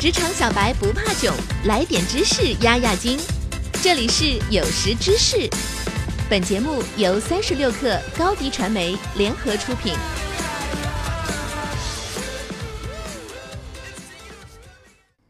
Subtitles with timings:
[0.00, 3.18] 职场小白不怕囧，来点知识压压惊。
[3.82, 5.50] 这里是有识知识，
[6.30, 9.94] 本节目由三十六克高低传媒联合出品。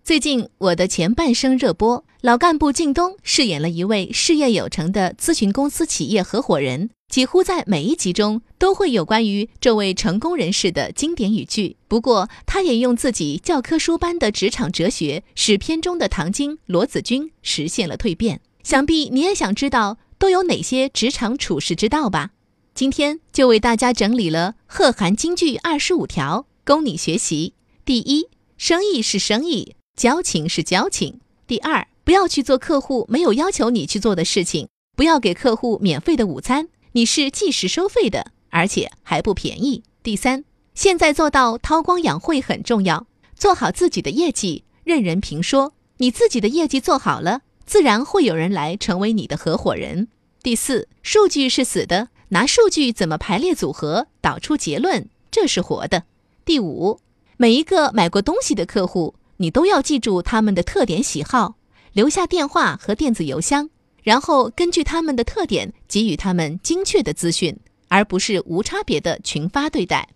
[0.08, 6.88] 最近，《我的前半生》热播，老干部靳东饰演了一位事业有成的咨询公司企业合伙人。
[7.10, 11.76] 几乎在每一集中都会有关于这位成功人士的经典语句。
[11.88, 18.40] 不过，他也用自己教科书般的职场哲学，使片中的唐晶、罗子君实现了蜕变。
[18.62, 22.30] 想必你也想知道都有哪些职场处世之道吧？
[22.74, 27.52] 今天就为大家整理了贺涵金句二十五条，供你学习。
[27.84, 31.18] 第一，生意是生意，交情是交情。
[31.48, 36.68] 第二，不要去做客户没有要求你去做的事情，不要给客户免费的午餐。
[36.92, 39.82] 你是计时收费的，而且还不便宜。
[40.04, 45.72] 第三，现在做到韬光养晦很重要，做好自己的业绩，任人评说。
[45.96, 50.06] 你自己的业绩做好了，自然会有人来成为你的合伙人。
[50.44, 56.04] 第四，数据是死的，拿数据怎么排列组合，导出结论，这是活的。
[56.44, 57.00] 第五，
[57.36, 61.56] 每一个买过东西的客户，你都要记住他们的特点喜好，
[61.92, 63.70] 留下电话和电子邮箱。
[64.02, 70.08] 然后根据他们的特点给予他们精确的资讯，而不是无差别的群发对待。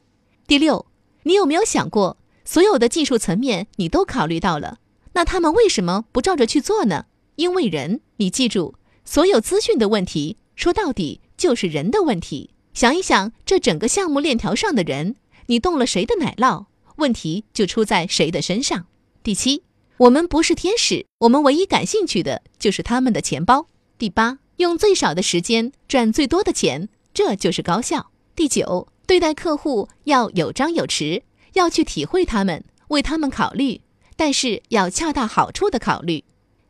[0.47, 0.87] 第六，
[1.25, 4.79] 你有没有想过，所有的技术层面你都考虑到了，
[5.13, 7.07] 那他们为什么不照着去做呢？
[7.37, 12.51] 因为人，你记住，所有资讯的问题，说到底就是人的问题。
[12.75, 18.87] 想一想，这整个项目链条上的人，你动了谁的奶酪，问题就出在谁的身上。
[19.25, 19.63] 第七，
[19.99, 23.69] 我们不是天使，我们唯一感兴趣的就是他们的钱包。
[23.97, 28.11] 第八，用最少的时间赚最多的钱，这就是高效。
[28.35, 33.83] 第九，对待客户要有张有弛，要去体会他们，为他们考虑，
[34.17, 36.25] 但是要恰到好处的考虑。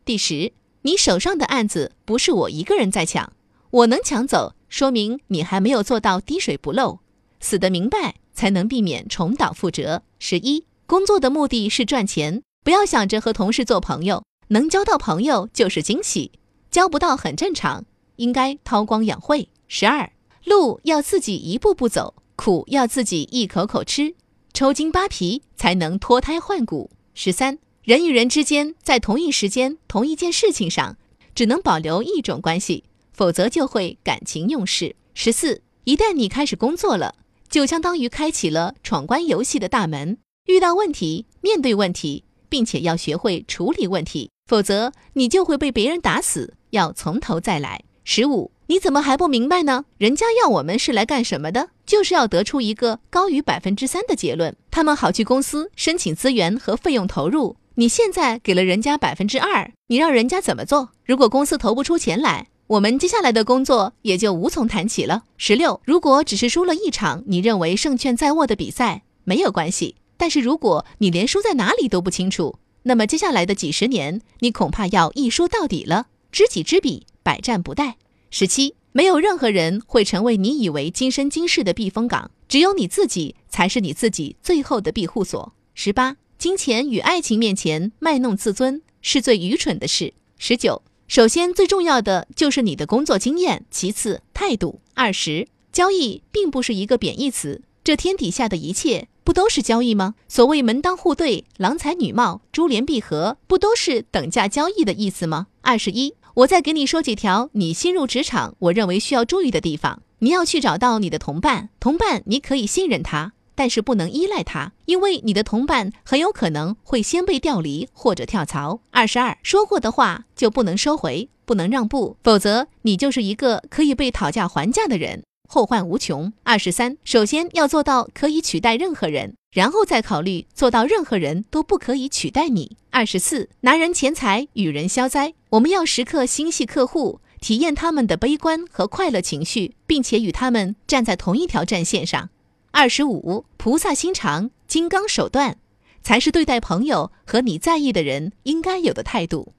[0.05, 3.33] 第十，你手上的案子不是我一个人在抢，
[3.71, 6.99] 我能抢走，说明你还没有做到滴水不漏，
[7.41, 10.03] 死得明白，才能避免重蹈覆辙。
[10.19, 16.33] 十一，工作的目的是赚钱，不要想着和同事做朋友，能交到朋友就是惊喜。
[16.71, 17.87] 交不到很正常，
[18.17, 19.49] 应该韬光养晦。
[19.69, 20.13] 十二，
[20.45, 24.15] 路要自己一步步走，苦要自己一口口吃，
[24.53, 26.91] 抽筋扒皮才能脱胎换骨。
[27.15, 30.99] 十三，人与人之间在同一时间、同一件事情上，
[31.35, 34.95] 只能保留一种关系，否则就会感情用事。
[35.15, 37.15] 十四，一旦你开始工作了，
[37.49, 46.55] 就相当于开启了闯关游戏的大门，遇到问题，面对问题，并且要学会处理问题，否则你就会被别人打死。
[46.71, 47.85] 要从头再来。
[48.03, 49.85] 十五，你怎么还不明白呢？
[49.99, 51.69] 人家要我们是来干什么的？
[51.87, 57.57] 就是要得出一个高于百分之三的结论，他们好去公司申请资源和费用投入。
[57.77, 60.91] 你现在给了人家百分之二，你让人家怎么做？
[61.05, 65.23] 如果公司投不出钱来，我们接下来的工作也就无从谈起了。
[65.37, 76.07] 十六，如果只是输了一场，你认为胜券在握的比赛没有关系，但是如果你连输在哪里都不清楚，那么接下来的几十年，你恐怕要一输到底了。
[76.31, 77.95] 知己知彼，百战不殆。
[78.31, 85.53] 十七，没有任何人会成为你以为今生今世的避风港，只有你自己才是你自己最后的庇护所。
[85.75, 90.15] 十八，金钱与爱情面前卖弄自尊是最愚蠢的事。
[90.39, 94.81] 十九，首先最重要的就是你的工作经验，其次态度。
[94.95, 100.15] 二十，交易并不是一个贬义词，这天底下的一切不都是交易吗？
[100.29, 105.49] 所谓门当户对、郎才女貌、珠联璧合，不都是等价交易的意思吗？
[105.61, 106.15] 二十一。
[106.35, 110.03] 我再给你说几条你新入职场我认为需要注意的地方。
[110.21, 118.81] 你要去找到你的同伴，同伴你可以信任他，但是不能依赖他，因为你的同伴很有可能会先被调离或者跳槽。
[118.91, 125.23] 二十二，说过的话就不能收回，不能让步，否则你就是一个可以被讨价还价的人。
[125.53, 126.33] 后患无穷。
[126.45, 132.79] 二十三，首先要做到可以取代任何人，然后再考虑做到任何人都不可以取代你。
[132.89, 142.31] 二十四，拿人钱财与人消灾，我们要时刻心系客户，体验他们的悲观和快乐情绪，并且与他们站在同一条战线上。
[142.71, 145.59] 二十五，菩萨心肠，金刚手段，
[146.03, 149.53] 才是对待朋友和你在意的人应该有的态度。